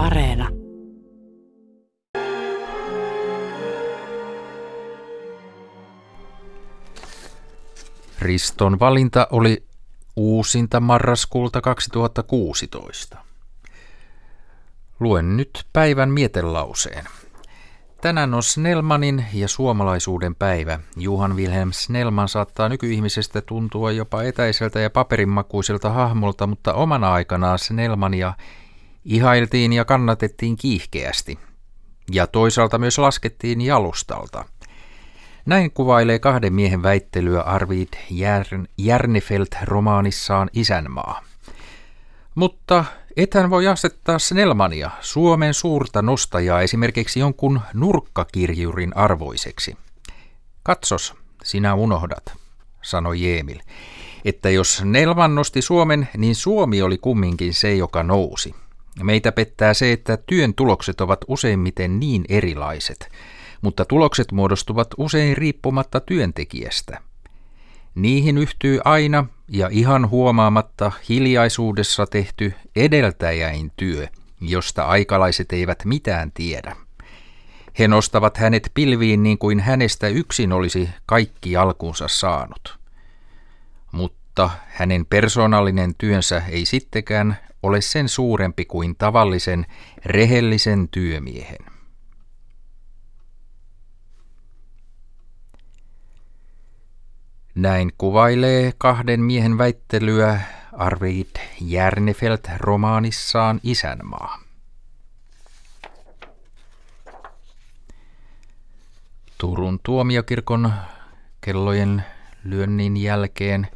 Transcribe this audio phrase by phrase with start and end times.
[0.00, 0.48] Areena.
[8.20, 9.64] Riston valinta oli
[10.16, 13.18] uusinta marraskuulta 2016.
[15.00, 17.04] Luen nyt päivän mietelauseen.
[18.00, 20.80] Tänään on Snellmanin ja suomalaisuuden päivä.
[20.96, 28.32] Juhan Wilhelm Snellman saattaa nykyihmisestä tuntua jopa etäiseltä ja paperinmakuiselta hahmolta, mutta omana aikanaan Snellmania
[29.04, 31.38] ihailtiin ja kannatettiin kiihkeästi.
[32.12, 34.44] Ja toisaalta myös laskettiin jalustalta.
[35.46, 41.22] Näin kuvailee kahden miehen väittelyä Arvid Järn, Järnefelt romaanissaan Isänmaa.
[42.34, 42.84] Mutta
[43.16, 49.76] ethän voi asettaa Snellmania, Suomen suurta nostajaa, esimerkiksi jonkun nurkkakirjurin arvoiseksi.
[50.62, 51.14] Katsos,
[51.44, 52.32] sinä unohdat,
[52.82, 53.58] sanoi Jeemil,
[54.24, 58.54] että jos Snellman nosti Suomen, niin Suomi oli kumminkin se, joka nousi.
[59.02, 63.08] Meitä pettää se, että työn tulokset ovat useimmiten niin erilaiset,
[63.62, 67.00] mutta tulokset muodostuvat usein riippumatta työntekijästä–
[67.94, 74.06] Niihin yhtyy aina ja ihan huomaamatta hiljaisuudessa tehty edeltäjäin työ,
[74.40, 76.76] josta aikalaiset eivät mitään tiedä.
[77.78, 82.78] He nostavat hänet pilviin niin kuin hänestä yksin olisi kaikki alkuunsa saanut.
[83.92, 89.66] Mutta hänen persoonallinen työnsä ei sittenkään ole sen suurempi kuin tavallisen
[90.04, 91.66] rehellisen työmiehen.
[97.54, 100.40] Näin kuvailee kahden miehen väittelyä
[100.72, 104.38] Arvid Järnefelt romaanissaan Isänmaa.
[109.38, 110.72] Turun tuomiokirkon
[111.40, 112.04] kellojen
[112.44, 113.68] lyönnin jälkeen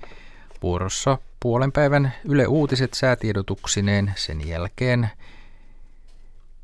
[0.62, 5.11] vuorossa puolen päivän Yle Uutiset säätiedotuksineen sen jälkeen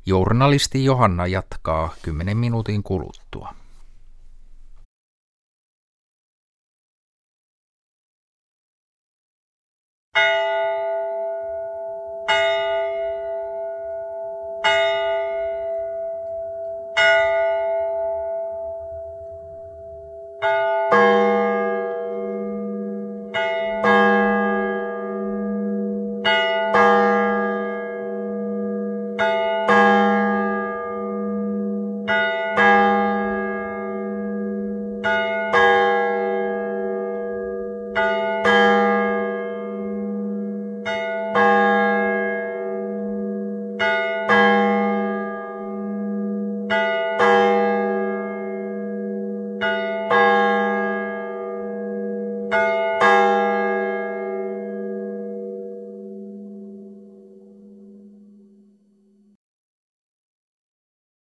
[0.06, 3.54] journalisti Johanna jatkaa 10 minuutin kuluttua.